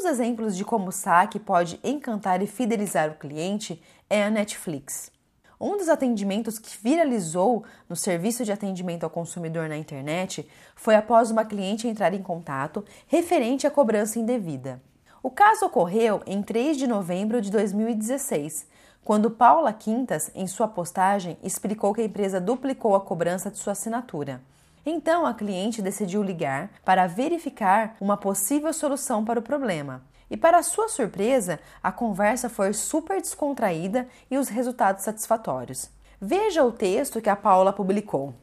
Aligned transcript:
Dos 0.00 0.08
exemplos 0.12 0.56
de 0.56 0.64
como 0.64 0.88
o 0.88 0.92
saque 0.92 1.38
pode 1.38 1.78
encantar 1.84 2.40
e 2.40 2.46
fidelizar 2.46 3.10
o 3.10 3.16
cliente 3.16 3.82
é 4.08 4.24
a 4.24 4.30
Netflix. 4.30 5.12
Um 5.60 5.76
dos 5.76 5.90
atendimentos 5.90 6.58
que 6.58 6.74
viralizou 6.82 7.64
no 7.86 7.94
serviço 7.94 8.42
de 8.42 8.50
atendimento 8.50 9.04
ao 9.04 9.10
consumidor 9.10 9.68
na 9.68 9.76
internet 9.76 10.48
foi 10.74 10.94
após 10.94 11.30
uma 11.30 11.44
cliente 11.44 11.86
entrar 11.86 12.14
em 12.14 12.22
contato 12.22 12.82
referente 13.06 13.66
à 13.66 13.70
cobrança 13.70 14.18
indevida. 14.18 14.80
O 15.22 15.30
caso 15.30 15.66
ocorreu 15.66 16.22
em 16.26 16.42
3 16.42 16.78
de 16.78 16.86
novembro 16.86 17.38
de 17.38 17.50
2016, 17.50 18.66
quando 19.04 19.30
Paula 19.30 19.70
Quintas, 19.70 20.30
em 20.34 20.46
sua 20.46 20.66
postagem, 20.66 21.36
explicou 21.42 21.92
que 21.92 22.00
a 22.00 22.06
empresa 22.06 22.40
duplicou 22.40 22.96
a 22.96 23.02
cobrança 23.02 23.50
de 23.50 23.58
sua 23.58 23.74
assinatura. 23.74 24.40
Então 24.84 25.26
a 25.26 25.34
cliente 25.34 25.82
decidiu 25.82 26.22
ligar 26.22 26.70
para 26.84 27.06
verificar 27.06 27.96
uma 28.00 28.16
possível 28.16 28.72
solução 28.72 29.24
para 29.24 29.38
o 29.38 29.42
problema. 29.42 30.02
E 30.30 30.36
para 30.36 30.62
sua 30.62 30.88
surpresa, 30.88 31.58
a 31.82 31.90
conversa 31.90 32.48
foi 32.48 32.72
super 32.72 33.20
descontraída 33.20 34.08
e 34.30 34.38
os 34.38 34.48
resultados 34.48 35.02
satisfatórios. 35.02 35.90
Veja 36.20 36.62
o 36.64 36.70
texto 36.70 37.20
que 37.20 37.28
a 37.28 37.36
Paula 37.36 37.72
publicou. 37.72 38.34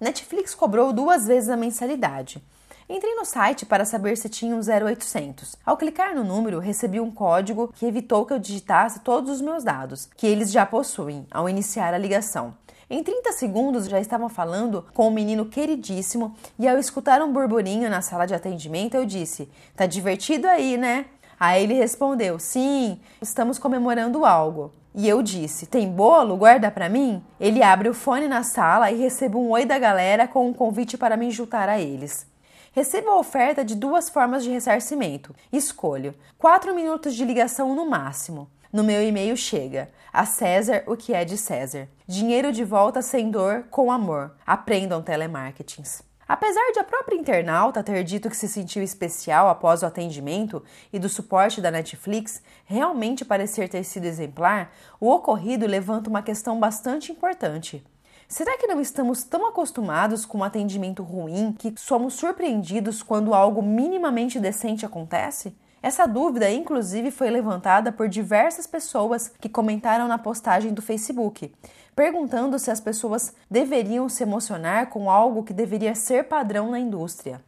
Netflix 0.00 0.54
cobrou 0.54 0.92
duas 0.92 1.26
vezes 1.26 1.48
a 1.48 1.56
mensalidade. 1.56 2.42
Entrei 2.88 3.14
no 3.14 3.24
site 3.24 3.64
para 3.64 3.84
saber 3.84 4.16
se 4.16 4.28
tinha 4.28 4.54
um 4.54 4.60
0800. 4.60 5.56
Ao 5.64 5.76
clicar 5.76 6.14
no 6.14 6.24
número, 6.24 6.58
recebi 6.58 7.00
um 7.00 7.10
código 7.10 7.72
que 7.74 7.86
evitou 7.86 8.26
que 8.26 8.32
eu 8.32 8.38
digitasse 8.38 9.00
todos 9.00 9.30
os 9.30 9.40
meus 9.40 9.64
dados, 9.64 10.08
que 10.16 10.26
eles 10.26 10.52
já 10.52 10.66
possuem, 10.66 11.26
ao 11.30 11.48
iniciar 11.48 11.94
a 11.94 11.98
ligação. 11.98 12.54
Em 12.92 13.02
30 13.02 13.32
segundos 13.32 13.86
já 13.86 13.98
estavam 13.98 14.28
falando 14.28 14.84
com 14.92 15.08
um 15.08 15.10
menino 15.10 15.46
queridíssimo 15.46 16.36
e 16.58 16.68
ao 16.68 16.76
escutar 16.76 17.22
um 17.22 17.32
burburinho 17.32 17.88
na 17.88 18.02
sala 18.02 18.26
de 18.26 18.34
atendimento 18.34 18.94
eu 18.94 19.06
disse: 19.06 19.48
"Tá 19.74 19.86
divertido 19.86 20.46
aí, 20.46 20.76
né?" 20.76 21.06
Aí 21.40 21.62
ele 21.62 21.72
respondeu: 21.72 22.38
"Sim, 22.38 23.00
estamos 23.22 23.58
comemorando 23.58 24.26
algo." 24.26 24.74
E 24.94 25.08
eu 25.08 25.22
disse: 25.22 25.64
"Tem 25.64 25.88
bolo? 25.88 26.36
Guarda 26.36 26.70
para 26.70 26.90
mim?" 26.90 27.24
Ele 27.40 27.62
abre 27.62 27.88
o 27.88 27.94
fone 27.94 28.28
na 28.28 28.42
sala 28.42 28.90
e 28.90 28.98
recebo 28.98 29.38
um 29.38 29.52
oi 29.52 29.64
da 29.64 29.78
galera 29.78 30.28
com 30.28 30.46
um 30.46 30.52
convite 30.52 30.98
para 30.98 31.16
me 31.16 31.30
juntar 31.30 31.70
a 31.70 31.80
eles. 31.80 32.26
Recebo 32.72 33.08
a 33.08 33.18
oferta 33.18 33.64
de 33.64 33.74
duas 33.74 34.10
formas 34.10 34.44
de 34.44 34.50
ressarcimento. 34.50 35.34
Escolho 35.50 36.14
4 36.36 36.74
minutos 36.74 37.14
de 37.14 37.24
ligação 37.24 37.74
no 37.74 37.88
máximo. 37.88 38.50
No 38.72 38.82
meu 38.82 39.06
e-mail 39.06 39.36
chega: 39.36 39.90
a 40.10 40.24
César 40.24 40.82
o 40.86 40.96
que 40.96 41.12
é 41.12 41.26
de 41.26 41.36
César. 41.36 41.88
Dinheiro 42.06 42.50
de 42.50 42.64
volta 42.64 43.02
sem 43.02 43.30
dor, 43.30 43.64
com 43.70 43.92
amor. 43.92 44.34
Aprendam 44.46 45.02
telemarketings. 45.02 46.02
Apesar 46.26 46.72
de 46.72 46.78
a 46.78 46.84
própria 46.84 47.16
internauta 47.16 47.82
ter 47.82 48.02
dito 48.02 48.30
que 48.30 48.36
se 48.36 48.48
sentiu 48.48 48.82
especial 48.82 49.50
após 49.50 49.82
o 49.82 49.86
atendimento 49.86 50.64
e 50.90 50.98
do 50.98 51.06
suporte 51.06 51.60
da 51.60 51.70
Netflix 51.70 52.42
realmente 52.64 53.26
parecer 53.26 53.68
ter 53.68 53.84
sido 53.84 54.06
exemplar, 54.06 54.72
o 54.98 55.10
ocorrido 55.10 55.66
levanta 55.66 56.08
uma 56.08 56.22
questão 56.22 56.58
bastante 56.58 57.12
importante. 57.12 57.84
Será 58.26 58.56
que 58.56 58.66
não 58.66 58.80
estamos 58.80 59.22
tão 59.22 59.46
acostumados 59.46 60.24
com 60.24 60.38
um 60.38 60.44
atendimento 60.44 61.02
ruim 61.02 61.52
que 61.52 61.74
somos 61.76 62.14
surpreendidos 62.14 63.02
quando 63.02 63.34
algo 63.34 63.60
minimamente 63.60 64.40
decente 64.40 64.86
acontece? 64.86 65.54
Essa 65.82 66.06
dúvida, 66.06 66.48
inclusive, 66.48 67.10
foi 67.10 67.28
levantada 67.28 67.90
por 67.90 68.08
diversas 68.08 68.68
pessoas 68.68 69.32
que 69.40 69.48
comentaram 69.48 70.06
na 70.06 70.16
postagem 70.16 70.72
do 70.72 70.80
Facebook, 70.80 71.52
perguntando 71.96 72.56
se 72.56 72.70
as 72.70 72.80
pessoas 72.80 73.34
deveriam 73.50 74.08
se 74.08 74.22
emocionar 74.22 74.90
com 74.90 75.10
algo 75.10 75.42
que 75.42 75.52
deveria 75.52 75.96
ser 75.96 76.28
padrão 76.28 76.70
na 76.70 76.78
indústria. 76.78 77.42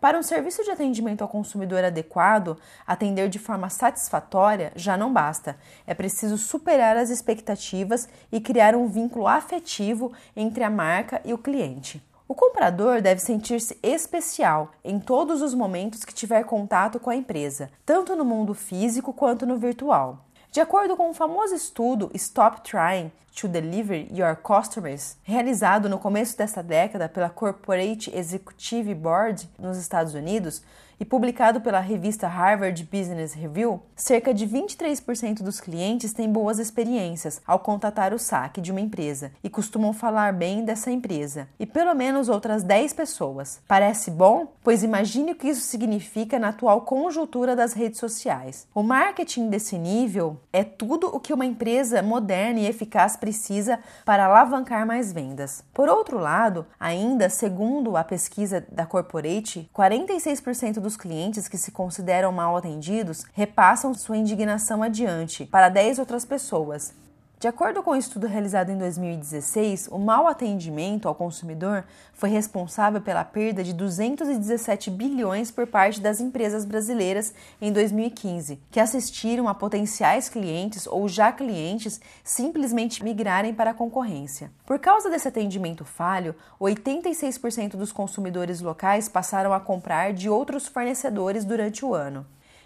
Para 0.00 0.18
um 0.18 0.22
serviço 0.22 0.64
de 0.64 0.70
atendimento 0.70 1.20
ao 1.20 1.28
consumidor 1.28 1.84
adequado, 1.84 2.56
atender 2.86 3.28
de 3.28 3.38
forma 3.38 3.68
satisfatória 3.68 4.72
já 4.74 4.96
não 4.96 5.12
basta. 5.12 5.56
É 5.86 5.92
preciso 5.92 6.38
superar 6.38 6.96
as 6.96 7.10
expectativas 7.10 8.08
e 8.32 8.40
criar 8.40 8.74
um 8.74 8.86
vínculo 8.86 9.28
afetivo 9.28 10.10
entre 10.34 10.64
a 10.64 10.70
marca 10.70 11.20
e 11.22 11.34
o 11.34 11.38
cliente. 11.38 12.02
O 12.26 12.34
comprador 12.34 13.02
deve 13.02 13.20
sentir-se 13.20 13.78
especial 13.82 14.72
em 14.82 14.98
todos 14.98 15.42
os 15.42 15.52
momentos 15.52 16.06
que 16.06 16.14
tiver 16.14 16.42
contato 16.44 16.98
com 16.98 17.10
a 17.10 17.16
empresa, 17.16 17.70
tanto 17.84 18.16
no 18.16 18.24
mundo 18.24 18.54
físico 18.54 19.12
quanto 19.12 19.44
no 19.44 19.58
virtual. 19.58 20.24
De 20.50 20.58
acordo 20.58 20.96
com 20.96 21.10
o 21.10 21.14
famoso 21.14 21.54
estudo 21.54 22.10
Stop 22.14 22.62
Trying 22.62 23.12
to 23.34 23.48
Deliver 23.48 24.06
Your 24.12 24.36
Customers, 24.36 25.16
realizado 25.22 25.88
no 25.88 25.98
começo 25.98 26.36
desta 26.36 26.62
década 26.62 27.08
pela 27.08 27.28
Corporate 27.28 28.14
Executive 28.16 28.94
Board 28.94 29.48
nos 29.58 29.76
Estados 29.76 30.14
Unidos, 30.14 30.62
e 30.98 31.04
publicado 31.04 31.60
pela 31.60 31.80
revista 31.80 32.26
Harvard 32.28 32.82
Business 32.84 33.34
Review, 33.34 33.82
cerca 33.96 34.32
de 34.32 34.46
23% 34.46 35.42
dos 35.42 35.60
clientes 35.60 36.12
têm 36.12 36.30
boas 36.30 36.58
experiências 36.58 37.40
ao 37.46 37.58
contatar 37.58 38.14
o 38.14 38.18
saque 38.18 38.60
de 38.60 38.70
uma 38.70 38.80
empresa 38.80 39.32
e 39.42 39.50
costumam 39.50 39.92
falar 39.92 40.32
bem 40.32 40.64
dessa 40.64 40.90
empresa, 40.90 41.48
e 41.58 41.66
pelo 41.66 41.94
menos 41.94 42.28
outras 42.28 42.62
10 42.62 42.92
pessoas. 42.92 43.60
Parece 43.66 44.10
bom? 44.10 44.52
Pois 44.62 44.82
imagine 44.82 45.32
o 45.32 45.34
que 45.34 45.48
isso 45.48 45.62
significa 45.62 46.38
na 46.38 46.48
atual 46.48 46.82
conjuntura 46.82 47.56
das 47.56 47.72
redes 47.72 47.98
sociais. 47.98 48.66
O 48.74 48.82
marketing 48.82 49.48
desse 49.48 49.76
nível 49.76 50.38
é 50.52 50.64
tudo 50.64 51.08
o 51.08 51.20
que 51.20 51.34
uma 51.34 51.46
empresa 51.46 52.02
moderna 52.02 52.60
e 52.60 52.66
eficaz 52.66 53.16
precisa 53.24 53.78
para 54.04 54.26
alavancar 54.26 54.86
mais 54.86 55.10
vendas. 55.10 55.64
Por 55.72 55.88
outro 55.88 56.18
lado, 56.18 56.66
ainda 56.78 57.30
segundo 57.30 57.96
a 57.96 58.04
pesquisa 58.04 58.62
da 58.70 58.84
Corporate, 58.84 59.70
46% 59.74 60.74
dos 60.74 60.94
clientes 60.94 61.48
que 61.48 61.56
se 61.56 61.72
consideram 61.72 62.30
mal 62.30 62.54
atendidos 62.54 63.24
repassam 63.32 63.94
sua 63.94 64.18
indignação 64.18 64.82
adiante 64.82 65.46
para 65.46 65.70
10 65.70 66.00
outras 66.00 66.26
pessoas. 66.26 66.92
De 67.44 67.48
acordo 67.48 67.82
com 67.82 67.90
um 67.90 67.94
estudo 67.94 68.26
realizado 68.26 68.70
em 68.70 68.78
2016, 68.78 69.88
o 69.88 69.98
mau 69.98 70.26
atendimento 70.26 71.06
ao 71.06 71.14
consumidor 71.14 71.84
foi 72.14 72.30
responsável 72.30 73.02
pela 73.02 73.22
perda 73.22 73.62
de 73.62 73.74
217 73.74 74.90
bilhões 74.90 75.50
por 75.50 75.66
parte 75.66 76.00
das 76.00 76.22
empresas 76.22 76.64
brasileiras 76.64 77.34
em 77.60 77.70
2015, 77.70 78.62
que 78.70 78.80
assistiram 78.80 79.46
a 79.46 79.54
potenciais 79.54 80.30
clientes 80.30 80.86
ou 80.86 81.06
já 81.06 81.30
clientes 81.30 82.00
simplesmente 82.22 83.04
migrarem 83.04 83.52
para 83.52 83.72
a 83.72 83.74
concorrência. 83.74 84.50
Por 84.64 84.78
causa 84.78 85.10
desse 85.10 85.28
atendimento 85.28 85.84
falho, 85.84 86.34
86% 86.58 87.72
dos 87.76 87.92
consumidores 87.92 88.62
locais 88.62 89.06
passaram 89.06 89.52
a 89.52 89.60
comprar 89.60 90.14
de 90.14 90.30
outros 90.30 90.66
fornecedores 90.66 91.44
durante 91.44 91.84
o 91.84 91.94
ano. 91.94 92.24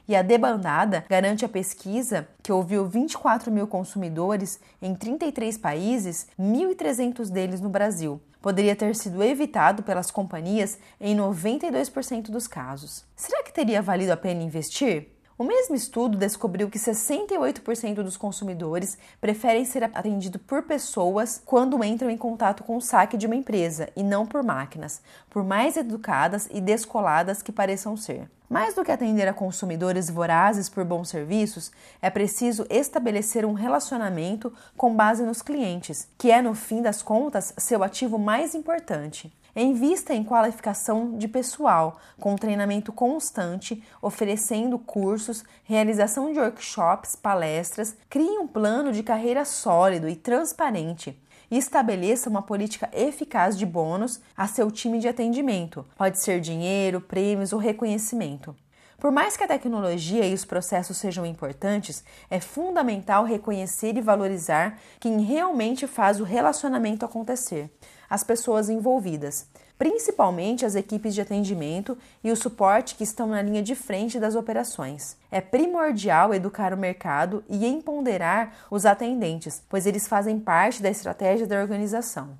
E 0.08 0.16
a 0.16 0.22
debandada 0.22 1.04
garante 1.06 1.44
a 1.44 1.48
pesquisa, 1.48 2.26
que 2.42 2.50
ouviu 2.50 2.86
24 2.86 3.52
mil 3.52 3.66
consumidores 3.66 4.58
em 4.80 4.94
33 4.94 5.58
países, 5.58 6.26
1.300 6.40 7.30
deles 7.30 7.60
no 7.60 7.68
Brasil. 7.68 8.18
Poderia 8.40 8.74
ter 8.74 8.96
sido 8.96 9.22
evitado 9.22 9.82
pelas 9.82 10.10
companhias 10.10 10.78
em 10.98 11.14
92% 11.14 12.30
dos 12.30 12.46
casos. 12.46 13.04
Será 13.14 13.42
que 13.42 13.52
teria 13.52 13.82
valido 13.82 14.12
a 14.12 14.16
pena 14.16 14.42
investir? 14.42 15.17
O 15.38 15.44
mesmo 15.44 15.76
estudo 15.76 16.18
descobriu 16.18 16.68
que 16.68 16.80
68% 16.80 18.02
dos 18.02 18.16
consumidores 18.16 18.98
preferem 19.20 19.64
ser 19.64 19.84
atendidos 19.84 20.42
por 20.42 20.64
pessoas 20.64 21.40
quando 21.46 21.84
entram 21.84 22.10
em 22.10 22.18
contato 22.18 22.64
com 22.64 22.76
o 22.76 22.80
saque 22.80 23.16
de 23.16 23.26
uma 23.26 23.36
empresa 23.36 23.88
e 23.94 24.02
não 24.02 24.26
por 24.26 24.42
máquinas, 24.42 25.00
por 25.30 25.44
mais 25.44 25.76
educadas 25.76 26.48
e 26.52 26.60
descoladas 26.60 27.40
que 27.40 27.52
pareçam 27.52 27.96
ser. 27.96 28.28
Mais 28.50 28.74
do 28.74 28.82
que 28.82 28.90
atender 28.90 29.28
a 29.28 29.32
consumidores 29.32 30.10
vorazes 30.10 30.68
por 30.68 30.84
bons 30.84 31.08
serviços, 31.08 31.70
é 32.02 32.10
preciso 32.10 32.66
estabelecer 32.68 33.44
um 33.44 33.52
relacionamento 33.52 34.52
com 34.76 34.92
base 34.92 35.22
nos 35.22 35.40
clientes, 35.40 36.08
que 36.18 36.32
é, 36.32 36.42
no 36.42 36.52
fim 36.52 36.82
das 36.82 37.00
contas, 37.00 37.54
seu 37.58 37.84
ativo 37.84 38.18
mais 38.18 38.56
importante. 38.56 39.32
Invista 39.56 40.14
em 40.14 40.22
qualificação 40.22 41.16
de 41.16 41.26
pessoal, 41.26 41.98
com 42.20 42.36
treinamento 42.36 42.92
constante, 42.92 43.82
oferecendo 44.00 44.78
cursos, 44.78 45.42
realização 45.64 46.32
de 46.32 46.38
workshops, 46.38 47.16
palestras, 47.16 47.96
crie 48.10 48.38
um 48.38 48.46
plano 48.46 48.92
de 48.92 49.02
carreira 49.02 49.44
sólido 49.44 50.08
e 50.08 50.14
transparente 50.14 51.20
e 51.50 51.56
estabeleça 51.56 52.28
uma 52.28 52.42
política 52.42 52.90
eficaz 52.92 53.56
de 53.56 53.64
bônus 53.64 54.20
a 54.36 54.46
seu 54.46 54.70
time 54.70 54.98
de 54.98 55.08
atendimento. 55.08 55.84
Pode 55.96 56.18
ser 56.18 56.40
dinheiro, 56.40 57.00
prêmios 57.00 57.52
ou 57.52 57.58
reconhecimento. 57.58 58.54
Por 58.98 59.12
mais 59.12 59.36
que 59.36 59.44
a 59.44 59.48
tecnologia 59.48 60.26
e 60.26 60.34
os 60.34 60.44
processos 60.44 60.98
sejam 60.98 61.24
importantes, 61.24 62.04
é 62.28 62.40
fundamental 62.40 63.24
reconhecer 63.24 63.96
e 63.96 64.00
valorizar 64.00 64.76
quem 64.98 65.20
realmente 65.20 65.86
faz 65.86 66.20
o 66.20 66.24
relacionamento 66.24 67.04
acontecer 67.04 67.70
as 68.08 68.24
pessoas 68.24 68.68
envolvidas, 68.68 69.46
principalmente 69.78 70.66
as 70.66 70.74
equipes 70.74 71.14
de 71.14 71.20
atendimento 71.20 71.96
e 72.22 72.32
o 72.32 72.36
suporte 72.36 72.96
que 72.96 73.04
estão 73.04 73.28
na 73.28 73.40
linha 73.40 73.62
de 73.62 73.74
frente 73.74 74.18
das 74.18 74.34
operações. 74.34 75.16
É 75.30 75.40
primordial 75.40 76.34
educar 76.34 76.74
o 76.74 76.76
mercado 76.76 77.44
e 77.48 77.66
empoderar 77.66 78.66
os 78.70 78.84
atendentes, 78.84 79.62
pois 79.68 79.86
eles 79.86 80.08
fazem 80.08 80.40
parte 80.40 80.82
da 80.82 80.90
estratégia 80.90 81.46
da 81.46 81.60
organização. 81.60 82.36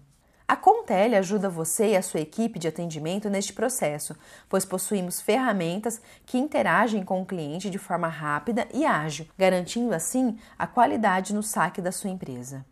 A 0.49 0.57
Contele 0.57 1.15
ajuda 1.15 1.51
você 1.51 1.89
e 1.89 1.97
a 1.97 2.01
sua 2.01 2.21
equipe 2.21 2.59
de 2.59 2.67
atendimento 2.67 3.29
neste 3.29 3.53
processo, 3.53 4.17
pois 4.49 4.65
possuímos 4.65 5.21
ferramentas 5.21 6.01
que 6.25 6.39
interagem 6.39 7.05
com 7.05 7.21
o 7.21 7.27
cliente 7.27 7.69
de 7.69 7.77
forma 7.77 8.09
rápida 8.09 8.67
e 8.73 8.87
ágil, 8.87 9.27
garantindo 9.37 9.95
assim 9.95 10.39
a 10.59 10.67
qualidade 10.67 11.35
no 11.35 11.43
saque 11.43 11.83
da 11.83 11.93
sua 11.93 12.09
empresa. 12.09 12.65